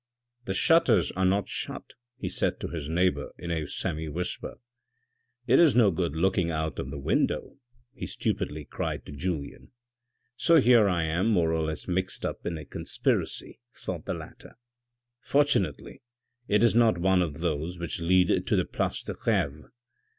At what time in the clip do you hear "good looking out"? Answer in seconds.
5.91-6.79